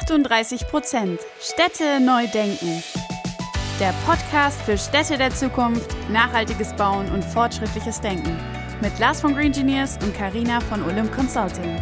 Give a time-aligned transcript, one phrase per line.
[0.00, 2.82] 38 Prozent Städte neu denken.
[3.78, 8.36] Der Podcast für Städte der Zukunft, nachhaltiges Bauen und fortschrittliches Denken.
[8.80, 11.80] Mit Lars von Green Engineers und Karina von Olymp Consulting.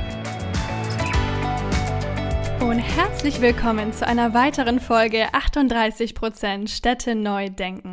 [2.60, 7.91] Und herzlich willkommen zu einer weiteren Folge 38% Städte neu denken.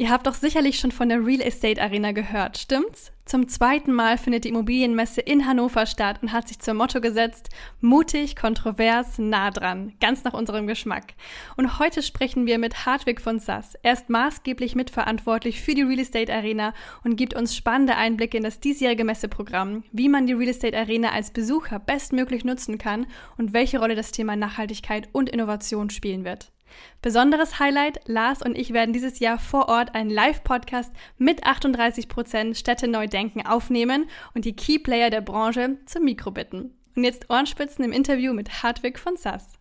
[0.00, 3.10] Ihr habt doch sicherlich schon von der Real Estate Arena gehört, stimmt's?
[3.24, 7.48] Zum zweiten Mal findet die Immobilienmesse in Hannover statt und hat sich zum Motto gesetzt,
[7.80, 11.14] mutig, kontrovers, nah dran, ganz nach unserem Geschmack.
[11.56, 13.74] Und heute sprechen wir mit Hartwig von Sass.
[13.82, 18.44] Er ist maßgeblich mitverantwortlich für die Real Estate Arena und gibt uns spannende Einblicke in
[18.44, 23.52] das diesjährige Messeprogramm, wie man die Real Estate Arena als Besucher bestmöglich nutzen kann und
[23.52, 26.52] welche Rolle das Thema Nachhaltigkeit und Innovation spielen wird.
[27.02, 32.88] Besonderes Highlight, Lars und ich werden dieses Jahr vor Ort einen Live-Podcast mit 38% Städte
[32.88, 36.74] neu denken aufnehmen und die Keyplayer der Branche zum Mikro bitten.
[36.96, 39.58] Und jetzt Ohrenspitzen im Interview mit Hartwig von Sass.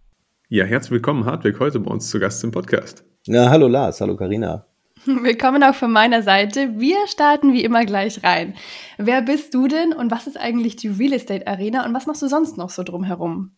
[0.50, 3.04] Ja, herzlich willkommen, Hartwig, heute bei uns zu Gast im Podcast.
[3.26, 4.66] Ja, hallo Lars, hallo Karina.
[5.06, 6.80] Willkommen auch von meiner Seite.
[6.80, 8.56] Wir starten wie immer gleich rein.
[8.98, 12.22] Wer bist du denn und was ist eigentlich die Real Estate Arena und was machst
[12.22, 13.52] du sonst noch so drumherum?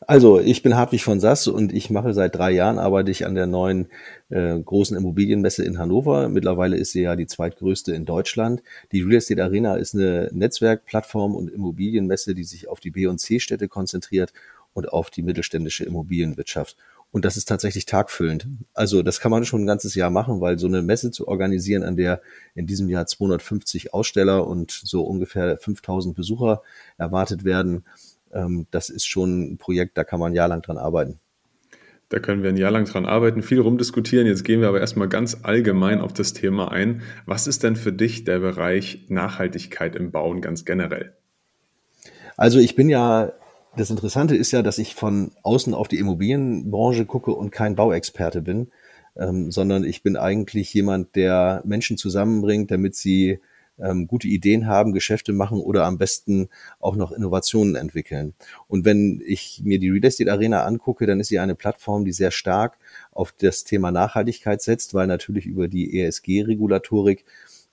[0.00, 3.34] Also, ich bin Hartwig von Sass und ich mache seit drei Jahren, arbeite ich an
[3.34, 3.88] der neuen
[4.28, 6.28] äh, großen Immobilienmesse in Hannover.
[6.28, 8.62] Mittlerweile ist sie ja die zweitgrößte in Deutschland.
[8.92, 13.18] Die Real Estate Arena ist eine Netzwerkplattform und Immobilienmesse, die sich auf die B- und
[13.18, 14.32] C-Städte konzentriert
[14.74, 16.76] und auf die mittelständische Immobilienwirtschaft.
[17.10, 18.46] Und das ist tatsächlich tagfüllend.
[18.74, 21.82] Also das kann man schon ein ganzes Jahr machen, weil so eine Messe zu organisieren,
[21.82, 22.20] an der
[22.54, 26.62] in diesem Jahr 250 Aussteller und so ungefähr 5000 Besucher
[26.98, 27.84] erwartet werden,
[28.36, 31.18] ähm, das ist schon ein Projekt, da kann man ein Jahr lang dran arbeiten.
[32.08, 34.28] Da können wir ein Jahr lang dran arbeiten, viel rumdiskutieren.
[34.28, 37.02] Jetzt gehen wir aber erstmal ganz allgemein auf das Thema ein.
[37.24, 41.16] Was ist denn für dich der Bereich Nachhaltigkeit im Bauen ganz generell?
[42.36, 43.32] Also ich bin ja,
[43.76, 48.40] das Interessante ist ja, dass ich von außen auf die Immobilienbranche gucke und kein Bauexperte
[48.40, 48.68] bin,
[49.16, 53.40] ähm, sondern ich bin eigentlich jemand, der Menschen zusammenbringt, damit sie
[53.78, 56.48] ähm, gute Ideen haben, Geschäfte machen oder am besten
[56.80, 58.34] auch noch Innovationen entwickeln.
[58.68, 62.12] Und wenn ich mir die Real Estate Arena angucke, dann ist sie eine Plattform, die
[62.12, 62.78] sehr stark
[63.12, 67.24] auf das Thema Nachhaltigkeit setzt, weil natürlich über die ESG-Regulatorik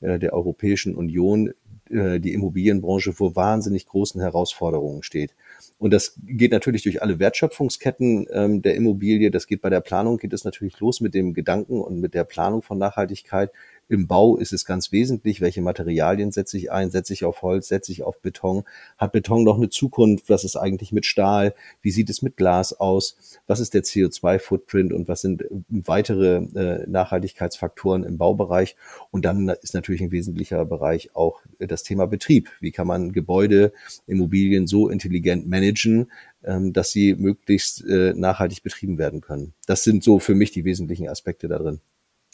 [0.01, 1.53] äh, der Europäischen Union
[1.89, 5.35] äh, die Immobilienbranche vor wahnsinnig großen Herausforderungen steht.
[5.77, 9.31] Und das geht natürlich durch alle Wertschöpfungsketten ähm, der Immobilie.
[9.31, 12.23] Das geht bei der Planung, geht es natürlich los mit dem Gedanken und mit der
[12.23, 13.51] Planung von Nachhaltigkeit.
[13.93, 17.67] Im Bau ist es ganz wesentlich, welche Materialien setze ich ein, setze ich auf Holz,
[17.67, 18.63] setze ich auf Beton.
[18.97, 20.31] Hat Beton noch eine Zukunft?
[20.31, 21.53] Was ist eigentlich mit Stahl?
[21.83, 23.39] Wie sieht es mit Glas aus?
[23.45, 28.75] Was ist der CO2-Footprint und was sind weitere äh, Nachhaltigkeitsfaktoren im Baubereich?
[29.11, 32.49] Und dann ist natürlich ein wesentlicher Bereich auch das Thema Betrieb.
[32.61, 33.73] Wie kann man Gebäude,
[34.07, 36.11] Immobilien so intelligent managen,
[36.43, 39.53] ähm, dass sie möglichst äh, nachhaltig betrieben werden können?
[39.67, 41.79] Das sind so für mich die wesentlichen Aspekte da drin.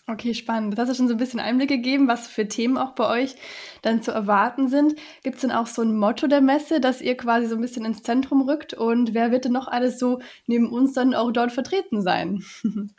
[0.10, 0.74] Okay, spannend.
[0.74, 3.36] Das hast du schon so ein bisschen Einblick gegeben, was für Themen auch bei euch
[3.84, 4.96] dann zu erwarten sind.
[5.24, 7.86] Gibt es denn auch so ein Motto der Messe, dass ihr quasi so ein bisschen
[7.86, 8.74] ins Zentrum rückt?
[8.74, 12.44] Und wer wird denn noch alles so neben uns dann auch dort vertreten sein?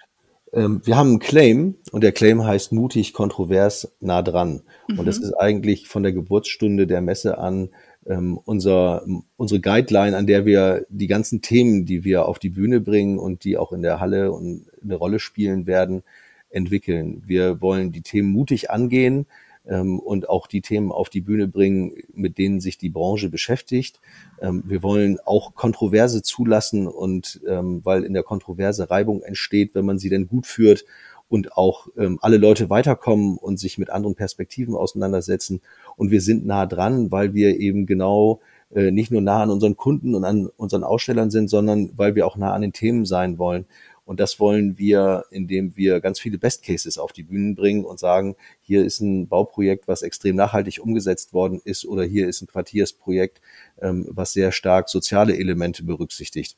[0.52, 4.62] Ähm, wir haben einen Claim und der Claim heißt mutig, kontrovers, nah dran.
[4.88, 4.98] Mhm.
[4.98, 5.26] Und das mhm.
[5.26, 7.68] ist eigentlich von der Geburtsstunde der Messe an
[8.04, 9.06] ähm, unser,
[9.36, 13.44] unsere Guideline, an der wir die ganzen Themen, die wir auf die Bühne bringen und
[13.44, 14.36] die auch in der Halle
[14.82, 16.02] eine Rolle spielen werden,
[16.50, 17.22] entwickeln.
[17.26, 19.26] Wir wollen die Themen mutig angehen
[19.66, 24.00] ähm, und auch die Themen auf die Bühne bringen, mit denen sich die Branche beschäftigt.
[24.40, 29.84] Ähm, wir wollen auch Kontroverse zulassen und ähm, weil in der Kontroverse Reibung entsteht, wenn
[29.86, 30.84] man sie denn gut führt
[31.28, 31.86] und auch
[32.22, 35.60] alle Leute weiterkommen und sich mit anderen Perspektiven auseinandersetzen.
[35.96, 38.40] Und wir sind nah dran, weil wir eben genau
[38.74, 42.26] äh, nicht nur nah an unseren Kunden und an unseren Ausstellern sind, sondern weil wir
[42.26, 43.66] auch nah an den Themen sein wollen.
[44.10, 48.00] Und das wollen wir, indem wir ganz viele Best Cases auf die Bühnen bringen und
[48.00, 52.48] sagen, hier ist ein Bauprojekt, was extrem nachhaltig umgesetzt worden ist, oder hier ist ein
[52.48, 53.40] Quartiersprojekt,
[53.80, 56.56] ähm, was sehr stark soziale Elemente berücksichtigt.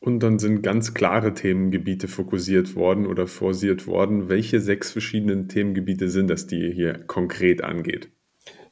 [0.00, 4.28] Und dann sind ganz klare Themengebiete fokussiert worden oder forciert worden.
[4.28, 8.10] Welche sechs verschiedenen Themengebiete sind das, die ihr hier konkret angeht?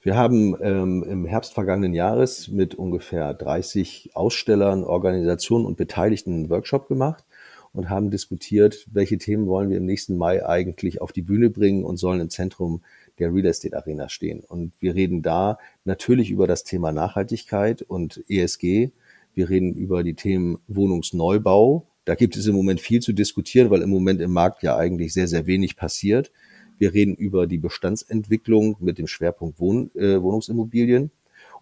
[0.01, 6.51] Wir haben ähm, im Herbst vergangenen Jahres mit ungefähr 30 Ausstellern, Organisationen und Beteiligten einen
[6.51, 7.25] Workshop gemacht
[7.73, 11.85] und haben diskutiert, welche Themen wollen wir im nächsten Mai eigentlich auf die Bühne bringen
[11.85, 12.83] und sollen im Zentrum
[13.19, 14.41] der Real Estate Arena stehen.
[14.41, 18.91] Und wir reden da natürlich über das Thema Nachhaltigkeit und ESG.
[19.35, 21.87] Wir reden über die Themen Wohnungsneubau.
[22.05, 25.15] Da gibt es im Moment viel zu diskutieren, weil im Moment im Markt ja eigentlich
[25.15, 26.31] sehr, sehr wenig passiert.
[26.79, 31.11] Wir reden über die Bestandsentwicklung mit dem Schwerpunkt Wohn äh, Wohnungsimmobilien.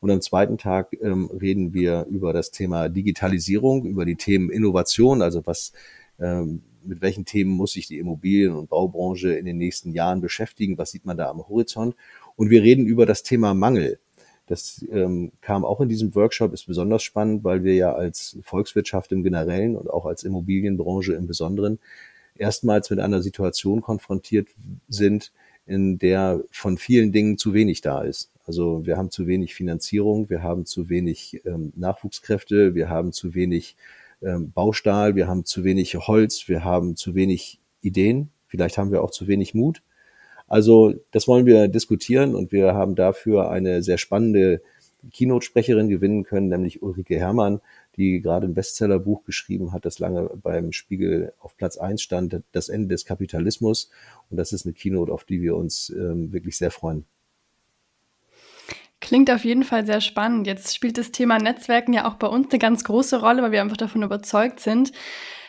[0.00, 5.20] Und am zweiten Tag ähm, reden wir über das Thema Digitalisierung, über die Themen Innovation,
[5.20, 5.72] also was
[6.20, 10.90] mit welchen Themen muss sich die Immobilien- und Baubranche in den nächsten Jahren beschäftigen, was
[10.90, 11.94] sieht man da am Horizont.
[12.36, 13.98] Und wir reden über das Thema Mangel.
[14.46, 19.12] Das ähm, kam auch in diesem Workshop, ist besonders spannend, weil wir ja als Volkswirtschaft
[19.12, 21.78] im Generellen und auch als Immobilienbranche im Besonderen
[22.34, 24.48] erstmals mit einer Situation konfrontiert
[24.88, 25.32] sind,
[25.66, 28.32] in der von vielen Dingen zu wenig da ist.
[28.44, 33.34] Also wir haben zu wenig Finanzierung, wir haben zu wenig ähm, Nachwuchskräfte, wir haben zu
[33.34, 33.76] wenig
[34.22, 39.02] ähm, Baustahl, wir haben zu wenig Holz, wir haben zu wenig Ideen, vielleicht haben wir
[39.02, 39.82] auch zu wenig Mut.
[40.46, 44.62] Also das wollen wir diskutieren und wir haben dafür eine sehr spannende
[45.12, 47.60] Keynote-Sprecherin gewinnen können, nämlich Ulrike Herrmann,
[47.96, 52.68] die gerade ein Bestsellerbuch geschrieben hat, das lange beim Spiegel auf Platz eins stand, Das
[52.68, 53.90] Ende des Kapitalismus.
[54.30, 57.06] Und das ist eine Keynote, auf die wir uns ähm, wirklich sehr freuen.
[59.10, 60.46] Klingt auf jeden Fall sehr spannend.
[60.46, 63.60] Jetzt spielt das Thema Netzwerken ja auch bei uns eine ganz große Rolle, weil wir
[63.60, 64.92] einfach davon überzeugt sind,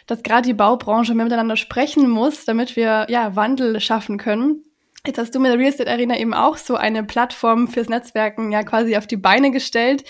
[0.08, 4.64] dass gerade die Baubranche mehr miteinander sprechen muss, damit wir ja Wandel schaffen können.
[5.06, 8.52] Jetzt hast du mit der Real Estate Arena eben auch so eine Plattform fürs Netzwerken
[8.52, 10.06] ja quasi auf die Beine gestellt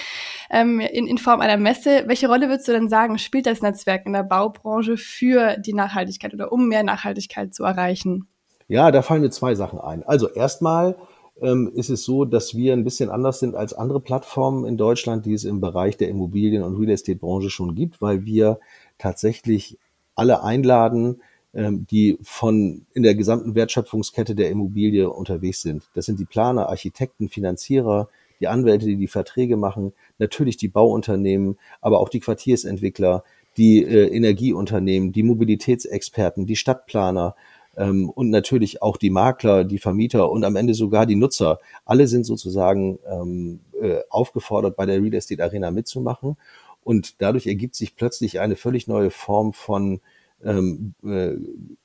[0.49, 2.05] ähm, in, in Form einer Messe.
[2.05, 6.33] Welche Rolle würdest du denn sagen, spielt das Netzwerk in der Baubranche für die Nachhaltigkeit
[6.33, 8.29] oder um mehr Nachhaltigkeit zu erreichen?
[8.69, 10.03] Ja, da fallen mir zwei Sachen ein.
[10.03, 10.95] Also erstmal
[11.41, 15.25] ähm, ist es so, dass wir ein bisschen anders sind als andere Plattformen in Deutschland,
[15.25, 18.59] die es im Bereich der Immobilien- und Real Estate-Branche schon gibt, weil wir
[18.97, 19.77] tatsächlich
[20.15, 21.21] alle einladen,
[21.53, 25.89] ähm, die von in der gesamten Wertschöpfungskette der Immobilie unterwegs sind.
[25.95, 28.09] Das sind die Planer, Architekten, Finanzierer,
[28.39, 33.23] die Anwälte, die die Verträge machen, natürlich die Bauunternehmen, aber auch die Quartiersentwickler,
[33.57, 37.35] die äh, Energieunternehmen, die Mobilitätsexperten, die Stadtplaner
[37.77, 41.59] ähm, und natürlich auch die Makler, die Vermieter und am Ende sogar die Nutzer.
[41.85, 46.37] Alle sind sozusagen ähm, äh, aufgefordert, bei der Real Estate Arena mitzumachen.
[46.83, 50.01] Und dadurch ergibt sich plötzlich eine völlig neue Form von
[50.43, 51.35] ähm, äh,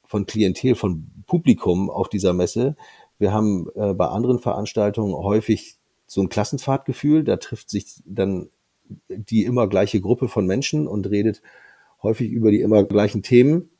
[0.04, 2.76] von Klientel, von Publikum auf dieser Messe.
[3.18, 7.24] Wir haben äh, bei anderen Veranstaltungen häufig so ein Klassenfahrtgefühl.
[7.24, 8.48] Da trifft sich dann
[9.08, 11.42] die immer gleiche Gruppe von Menschen und redet
[12.02, 13.70] häufig über die immer gleichen Themen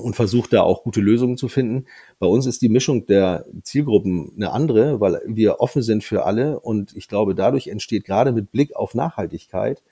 [0.00, 1.86] und versucht da auch gute Lösungen zu finden.
[2.18, 6.60] Bei uns ist die Mischung der Zielgruppen eine andere, weil wir offen sind für alle
[6.60, 9.82] und ich glaube, dadurch entsteht gerade mit Blick auf Nachhaltigkeit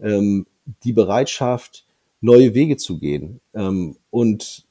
[0.00, 0.46] ähm,
[0.84, 1.86] die Bereitschaft,
[2.20, 3.40] neue Wege zu gehen.
[3.54, 4.66] Ähm, und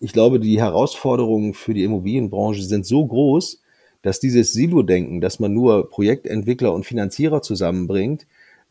[0.00, 3.60] ich glaube, die Herausforderungen für die Immobilienbranche sind so groß,
[4.02, 8.26] dass dieses Silo-Denken, dass man nur Projektentwickler und Finanzierer zusammenbringt,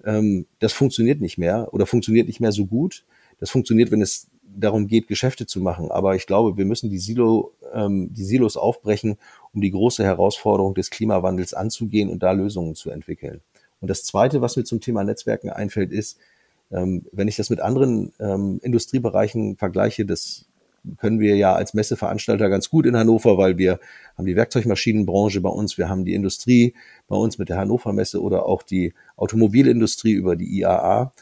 [0.05, 3.03] ähm, das funktioniert nicht mehr oder funktioniert nicht mehr so gut.
[3.39, 5.91] Das funktioniert, wenn es darum geht, Geschäfte zu machen.
[5.91, 9.17] Aber ich glaube, wir müssen die, Silo, ähm, die Silos aufbrechen,
[9.53, 13.41] um die große Herausforderung des Klimawandels anzugehen und da Lösungen zu entwickeln.
[13.79, 16.17] Und das Zweite, was mir zum Thema Netzwerken einfällt, ist,
[16.71, 20.45] ähm, wenn ich das mit anderen ähm, Industriebereichen vergleiche, das
[20.97, 23.79] können wir ja als Messeveranstalter ganz gut in Hannover, weil wir
[24.17, 26.73] haben die Werkzeugmaschinenbranche bei uns, wir haben die Industrie
[27.07, 31.13] bei uns mit der Hannover Messe oder auch die Automobilindustrie über die IAA.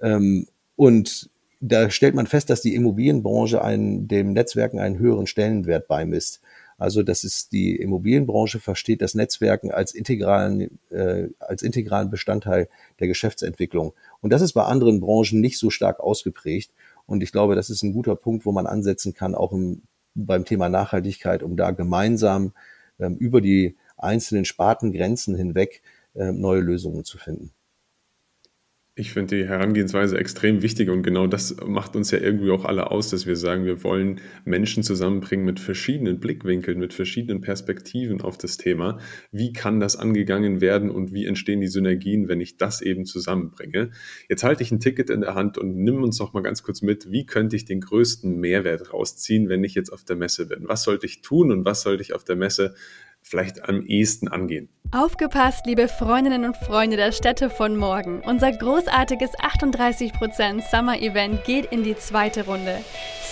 [0.00, 0.46] Ähm,
[0.76, 1.28] und
[1.60, 6.40] da stellt man fest, dass die Immobilienbranche einen, dem Netzwerken einen höheren Stellenwert beimisst.
[6.78, 12.70] Also das ist die Immobilienbranche versteht das Netzwerken als integralen, äh, als integralen Bestandteil
[13.00, 13.92] der Geschäftsentwicklung.
[14.22, 16.72] Und das ist bei anderen Branchen nicht so stark ausgeprägt.
[17.04, 19.82] Und ich glaube, das ist ein guter Punkt, wo man ansetzen kann, auch im,
[20.14, 22.54] beim Thema Nachhaltigkeit, um da gemeinsam
[22.98, 25.82] ähm, über die einzelnen Spartengrenzen hinweg
[26.14, 27.52] äh, neue Lösungen zu finden.
[29.00, 32.90] Ich finde die Herangehensweise extrem wichtig und genau das macht uns ja irgendwie auch alle
[32.90, 38.36] aus, dass wir sagen, wir wollen Menschen zusammenbringen mit verschiedenen Blickwinkeln, mit verschiedenen Perspektiven auf
[38.36, 38.98] das Thema.
[39.32, 43.90] Wie kann das angegangen werden und wie entstehen die Synergien, wenn ich das eben zusammenbringe?
[44.28, 46.82] Jetzt halte ich ein Ticket in der Hand und nimm uns noch mal ganz kurz
[46.82, 50.68] mit, wie könnte ich den größten Mehrwert rausziehen, wenn ich jetzt auf der Messe bin?
[50.68, 52.74] Was sollte ich tun und was sollte ich auf der Messe
[53.22, 54.68] vielleicht am ehesten angehen.
[54.92, 58.22] Aufgepasst, liebe Freundinnen und Freunde der Städte von morgen.
[58.22, 62.78] Unser großartiges 38% Summer Event geht in die zweite Runde.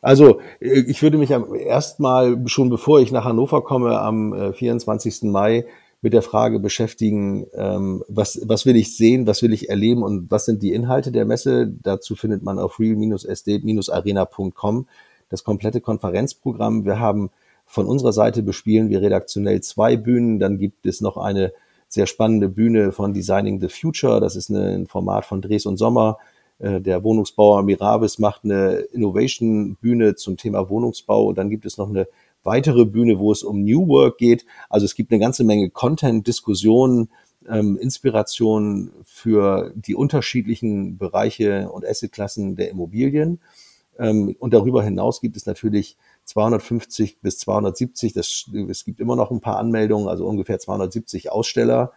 [0.01, 5.23] Also ich würde mich erstmal schon bevor ich nach Hannover komme am 24.
[5.23, 5.65] Mai
[6.01, 10.31] mit der Frage beschäftigen, ähm, was, was will ich sehen, was will ich erleben und
[10.31, 11.67] was sind die Inhalte der Messe.
[11.67, 14.87] Dazu findet man auf real-sd-arena.com
[15.29, 16.85] das komplette Konferenzprogramm.
[16.85, 17.31] Wir haben
[17.65, 20.39] von unserer Seite bespielen wir redaktionell zwei Bühnen.
[20.39, 21.51] Dann gibt es noch eine
[21.87, 24.21] sehr spannende Bühne von Designing the Future.
[24.21, 26.17] Das ist ein Format von Dres und Sommer.
[26.59, 31.25] Äh, der Wohnungsbauer Mirabis macht eine Innovation-Bühne zum Thema Wohnungsbau.
[31.25, 32.07] Und dann gibt es noch eine
[32.43, 34.45] weitere Bühne, wo es um New Work geht.
[34.69, 37.09] Also es gibt eine ganze Menge Content, Diskussionen,
[37.47, 43.39] ähm, Inspirationen für die unterschiedlichen Bereiche und Assetklassen der Immobilien.
[43.97, 49.31] Ähm, und darüber hinaus gibt es natürlich 250 bis 270, das, es gibt immer noch
[49.31, 51.91] ein paar Anmeldungen, also ungefähr 270 Aussteller,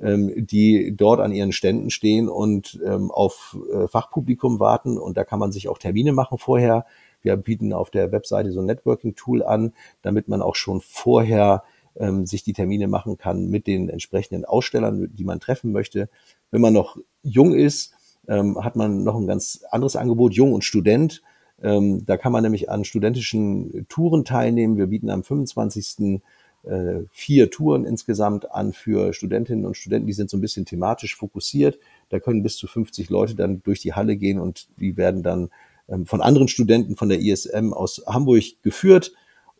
[0.00, 4.98] ähm, die dort an ihren Ständen stehen und ähm, auf äh, Fachpublikum warten.
[4.98, 6.86] Und da kann man sich auch Termine machen vorher.
[7.22, 9.72] Wir bieten auf der Webseite so ein Networking-Tool an,
[10.02, 11.64] damit man auch schon vorher
[11.96, 16.08] ähm, sich die Termine machen kann mit den entsprechenden Ausstellern, die man treffen möchte.
[16.50, 17.94] Wenn man noch jung ist,
[18.28, 21.22] ähm, hat man noch ein ganz anderes Angebot, jung und Student.
[21.62, 24.76] Ähm, da kann man nämlich an studentischen Touren teilnehmen.
[24.76, 26.20] Wir bieten am 25.
[26.66, 30.08] Äh, vier Touren insgesamt an für Studentinnen und Studenten.
[30.08, 31.78] Die sind so ein bisschen thematisch fokussiert.
[32.08, 35.50] Da können bis zu 50 Leute dann durch die Halle gehen und die werden dann
[35.88, 39.12] ähm, von anderen Studenten von der ISM aus Hamburg geführt.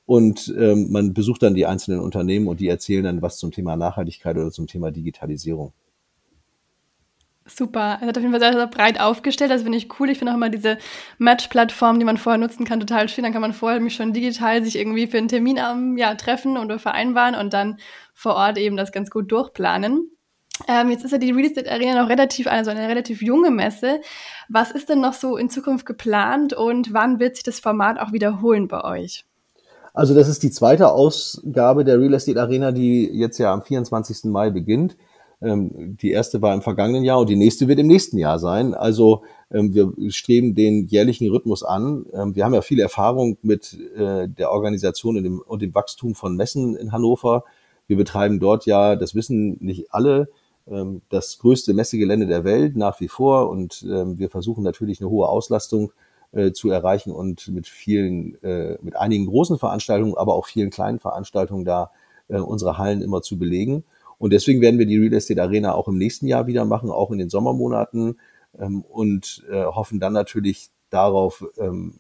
[0.04, 3.76] Und ähm, man besucht dann die einzelnen Unternehmen und die erzählen dann was zum Thema
[3.76, 5.72] Nachhaltigkeit oder zum Thema Digitalisierung.
[7.46, 7.98] Super.
[8.00, 9.50] Er hat auf jeden Fall sehr, sehr breit aufgestellt.
[9.50, 10.10] Das finde ich cool.
[10.10, 10.78] Ich finde auch immer diese
[11.18, 13.22] Match-Plattform, die man vorher nutzen kann, total schön.
[13.22, 16.56] Dann kann man vorher mich schon digital sich irgendwie für einen Termin ähm, ja, treffen
[16.58, 17.78] oder vereinbaren und dann
[18.14, 20.10] vor Ort eben das ganz gut durchplanen.
[20.66, 24.00] Ähm, jetzt ist ja die Real Estate Arena noch relativ, also eine relativ junge Messe.
[24.48, 28.12] Was ist denn noch so in Zukunft geplant und wann wird sich das Format auch
[28.12, 29.24] wiederholen bei euch?
[29.92, 34.24] Also das ist die zweite Ausgabe der Real Estate Arena, die jetzt ja am 24.
[34.24, 34.96] Mai beginnt.
[35.43, 38.75] Ähm, die erste war im vergangenen Jahr und die nächste wird im nächsten Jahr sein.
[38.75, 42.07] Also ähm, wir streben den jährlichen Rhythmus an.
[42.12, 46.76] Ähm, wir haben ja viel Erfahrung mit äh, der Organisation und dem, Wachstum von Messen
[46.76, 47.45] in Hannover.
[47.87, 50.28] Wir betreiben dort ja, das wissen nicht alle,
[51.11, 55.93] das größte Messegelände der Welt nach wie vor und wir versuchen natürlich eine hohe Auslastung
[56.33, 60.99] äh, zu erreichen und mit vielen, äh, mit einigen großen Veranstaltungen, aber auch vielen kleinen
[60.99, 61.90] Veranstaltungen da
[62.28, 63.85] unsere Hallen immer zu belegen.
[64.18, 67.11] Und deswegen werden wir die Real Estate Arena auch im nächsten Jahr wieder machen, auch
[67.11, 68.18] in den Sommermonaten
[68.58, 71.44] ähm, und hoffen dann natürlich darauf,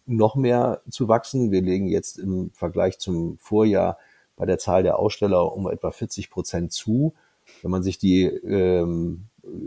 [0.06, 1.50] noch mehr zu wachsen.
[1.50, 3.98] Wir legen jetzt im Vergleich zum Vorjahr
[4.36, 7.14] bei der Zahl der Aussteller um etwa 40 Prozent zu.
[7.62, 9.24] Wenn man sich die ähm,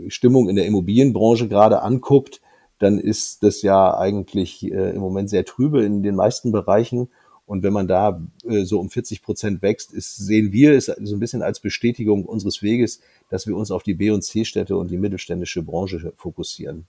[0.08, 2.40] Stimmung in der Immobilienbranche gerade anguckt,
[2.78, 7.08] dann ist das ja eigentlich äh, im Moment sehr trübe in den meisten Bereichen.
[7.50, 11.16] Und wenn man da äh, so um 40 Prozent wächst, ist, sehen wir es so
[11.16, 14.88] ein bisschen als Bestätigung unseres Weges, dass wir uns auf die B- und C-Städte und
[14.88, 16.86] die mittelständische Branche fokussieren.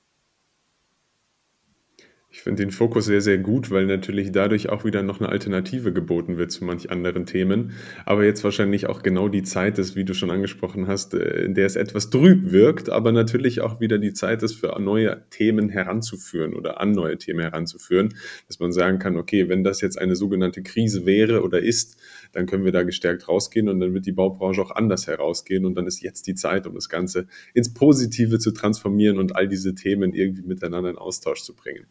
[2.34, 5.92] Ich finde den Fokus sehr, sehr gut, weil natürlich dadurch auch wieder noch eine Alternative
[5.92, 7.74] geboten wird zu manch anderen Themen.
[8.06, 11.56] Aber jetzt wahrscheinlich auch genau die Zeit ist, wie du schon angesprochen hast, äh, in
[11.56, 15.68] der es etwas trüb wirkt, aber natürlich auch wieder die Zeit ist, für neue Themen
[15.68, 18.16] heranzuführen oder an neue Themen heranzuführen,
[18.48, 21.98] dass man sagen kann, okay, wenn das jetzt eine sogenannte Krise wäre oder ist,
[22.32, 25.76] dann können wir da gestärkt rausgehen und dann wird die Baubranche auch anders herausgehen und
[25.76, 29.76] dann ist jetzt die Zeit, um das Ganze ins Positive zu transformieren und all diese
[29.76, 31.86] Themen irgendwie miteinander in Austausch zu bringen.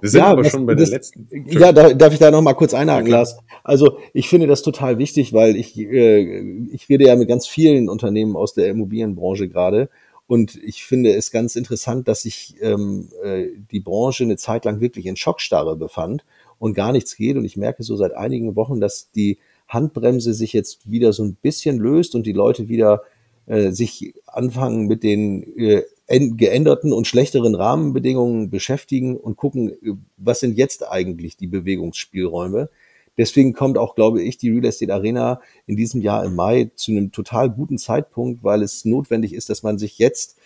[0.00, 1.28] Wir sind ja, aber schon bei das, der letzten.
[1.46, 3.12] Ja, darf ich da noch mal kurz einhaken, okay.
[3.12, 3.38] Lars?
[3.62, 6.40] Also ich finde das total wichtig, weil ich, äh,
[6.72, 9.88] ich rede ja mit ganz vielen Unternehmen aus der Immobilienbranche gerade.
[10.26, 14.80] Und ich finde es ganz interessant, dass sich ähm, äh, die Branche eine Zeit lang
[14.80, 16.24] wirklich in Schockstarre befand
[16.58, 17.36] und gar nichts geht.
[17.36, 19.38] Und ich merke so seit einigen Wochen, dass die
[19.74, 23.02] Handbremse sich jetzt wieder so ein bisschen löst und die Leute wieder
[23.46, 29.72] äh, sich anfangen mit den äh, geänderten und schlechteren Rahmenbedingungen beschäftigen und gucken,
[30.16, 32.68] was sind jetzt eigentlich die Bewegungsspielräume.
[33.16, 36.90] Deswegen kommt auch, glaube ich, die Real Estate Arena in diesem Jahr im Mai zu
[36.90, 40.36] einem total guten Zeitpunkt, weil es notwendig ist, dass man sich jetzt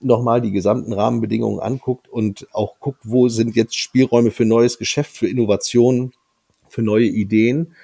[0.00, 5.16] nochmal die gesamten Rahmenbedingungen anguckt und auch guckt, wo sind jetzt Spielräume für neues Geschäft,
[5.16, 6.12] für Innovationen,
[6.68, 7.74] für neue Ideen,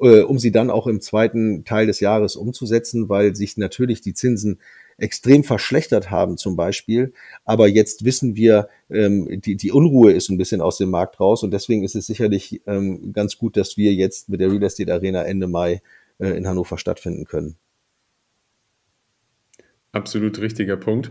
[0.00, 4.14] äh, um sie dann auch im zweiten Teil des Jahres umzusetzen, weil sich natürlich die
[4.14, 4.60] Zinsen
[4.98, 7.12] extrem verschlechtert haben zum Beispiel.
[7.44, 11.42] Aber jetzt wissen wir, ähm, die, die Unruhe ist ein bisschen aus dem Markt raus
[11.42, 14.92] und deswegen ist es sicherlich ähm, ganz gut, dass wir jetzt mit der Real Estate
[14.92, 15.82] Arena Ende Mai
[16.18, 17.56] äh, in Hannover stattfinden können.
[19.92, 21.10] Absolut richtiger Punkt.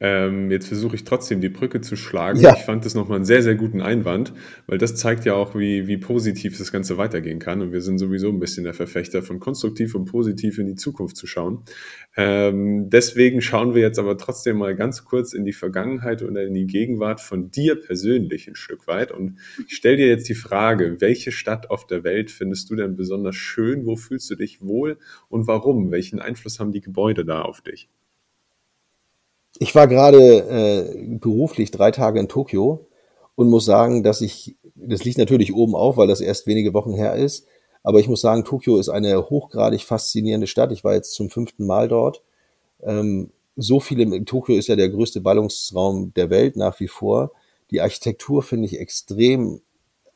[0.00, 2.38] Ähm, jetzt versuche ich trotzdem die Brücke zu schlagen.
[2.40, 2.54] Ja.
[2.54, 4.32] Ich fand das nochmal einen sehr, sehr guten Einwand,
[4.66, 7.62] weil das zeigt ja auch, wie, wie positiv das Ganze weitergehen kann.
[7.62, 11.16] Und wir sind sowieso ein bisschen der Verfechter von konstruktiv und positiv in die Zukunft
[11.16, 11.64] zu schauen.
[12.16, 16.52] Ähm, deswegen schauen wir jetzt aber trotzdem mal ganz kurz in die Vergangenheit oder in
[16.52, 19.10] die Gegenwart von dir persönlich ein Stück weit.
[19.10, 22.94] Und ich stelle dir jetzt die Frage, welche Stadt auf der Welt findest du denn
[22.94, 23.86] besonders schön?
[23.86, 25.90] Wo fühlst du dich wohl und warum?
[25.90, 27.88] Welchen Einfluss haben die Gebäude da auf dich?
[29.58, 32.86] Ich war gerade äh, beruflich drei Tage in Tokio
[33.34, 36.94] und muss sagen, dass ich, das liegt natürlich oben auf, weil das erst wenige Wochen
[36.94, 37.46] her ist,
[37.82, 40.72] aber ich muss sagen, Tokio ist eine hochgradig faszinierende Stadt.
[40.72, 42.22] Ich war jetzt zum fünften Mal dort.
[42.82, 47.32] Ähm, so viele, Tokio ist ja der größte Ballungsraum der Welt nach wie vor.
[47.70, 49.60] Die Architektur finde ich extrem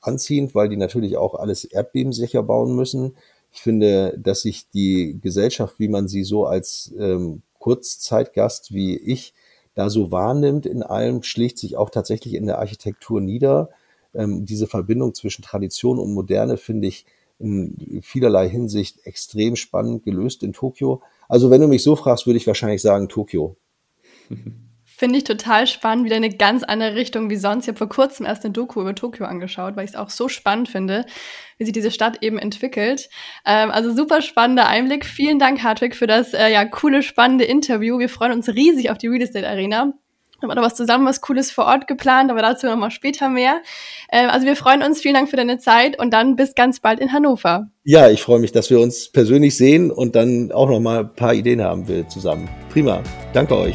[0.00, 3.16] anziehend, weil die natürlich auch alles erdbebensicher bauen müssen.
[3.52, 9.32] Ich finde, dass sich die Gesellschaft, wie man sie so als ähm, Kurzzeitgast wie ich
[9.74, 13.70] da so wahrnimmt in allem, schlägt sich auch tatsächlich in der Architektur nieder.
[14.14, 17.06] Ähm, diese Verbindung zwischen Tradition und Moderne finde ich
[17.38, 21.02] in vielerlei Hinsicht extrem spannend gelöst in Tokio.
[21.28, 23.56] Also wenn du mich so fragst, würde ich wahrscheinlich sagen Tokio.
[25.02, 27.64] Finde ich total spannend, wieder eine ganz andere Richtung wie sonst.
[27.64, 30.28] Ich habe vor kurzem erst eine Doku über Tokio angeschaut, weil ich es auch so
[30.28, 31.06] spannend finde,
[31.58, 33.08] wie sich diese Stadt eben entwickelt.
[33.44, 35.04] Ähm, also super spannender Einblick.
[35.04, 37.98] Vielen Dank, Hartwig, für das äh, ja coole, spannende Interview.
[37.98, 39.92] Wir freuen uns riesig auf die Real Estate Arena.
[40.40, 43.60] Wir haben noch was zusammen, was Cooles vor Ort geplant, aber dazu nochmal später mehr.
[44.12, 45.00] Ähm, also wir freuen uns.
[45.00, 47.66] Vielen Dank für deine Zeit und dann bis ganz bald in Hannover.
[47.82, 51.12] Ja, ich freue mich, dass wir uns persönlich sehen und dann auch noch mal ein
[51.12, 52.48] paar Ideen haben will zusammen.
[52.70, 53.02] Prima.
[53.32, 53.74] Danke euch.